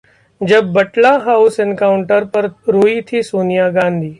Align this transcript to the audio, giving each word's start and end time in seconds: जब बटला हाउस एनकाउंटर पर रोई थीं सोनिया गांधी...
जब 0.41 0.71
बटला 0.73 1.11
हाउस 1.25 1.59
एनकाउंटर 1.59 2.25
पर 2.35 2.45
रोई 2.69 2.99
थीं 3.11 3.21
सोनिया 3.21 3.69
गांधी... 3.71 4.09